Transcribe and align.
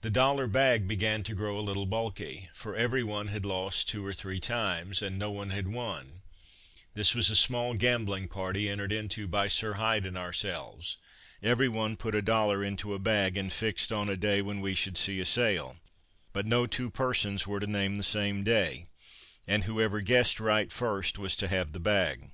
The 0.00 0.08
dollar 0.08 0.46
bag 0.46 0.88
began 0.88 1.22
to 1.24 1.34
grow 1.34 1.58
a 1.58 1.60
little 1.60 1.84
bulky, 1.84 2.48
for 2.54 2.74
every 2.74 3.02
one 3.04 3.28
had 3.28 3.44
lost 3.44 3.86
two 3.86 4.02
or 4.02 4.14
three 4.14 4.40
times, 4.40 5.02
and 5.02 5.18
no 5.18 5.30
one 5.30 5.50
had 5.50 5.68
won: 5.68 6.22
this 6.94 7.14
was 7.14 7.28
a 7.28 7.36
small 7.36 7.74
gambling 7.74 8.28
party 8.28 8.66
entered 8.66 8.92
into 8.92 9.28
by 9.28 9.48
Sir 9.48 9.74
Hyde 9.74 10.06
and 10.06 10.16
ourselves; 10.16 10.96
every 11.42 11.68
one 11.68 11.98
put 11.98 12.14
a 12.14 12.22
dollar 12.22 12.64
into 12.64 12.94
a 12.94 12.98
bag, 12.98 13.36
and 13.36 13.52
fixed 13.52 13.92
on 13.92 14.08
a 14.08 14.16
day 14.16 14.40
when 14.40 14.62
we 14.62 14.72
should 14.74 14.96
see 14.96 15.20
a 15.20 15.26
sail, 15.26 15.76
but 16.32 16.46
no 16.46 16.66
two 16.66 16.88
persons 16.88 17.46
were 17.46 17.60
to 17.60 17.66
name 17.66 17.98
the 17.98 18.02
same 18.02 18.42
day, 18.42 18.86
and 19.46 19.64
whoever 19.64 20.00
guessed 20.00 20.40
right 20.40 20.72
first 20.72 21.18
was 21.18 21.36
to 21.36 21.46
have 21.46 21.72
the 21.74 21.78
bag. 21.78 22.30